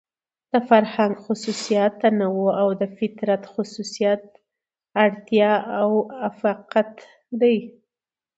د 0.51 0.53
فرهنګ 0.69 1.13
خصوصيت 1.25 1.91
تنوع 2.01 2.51
او 2.61 2.69
د 2.81 2.83
فطرت 2.97 3.43
خصوصيت 3.53 4.21
اړتيا 5.03 5.53
او 5.81 5.91
اۤفاقيت 6.27 6.93
دى. 7.39 7.57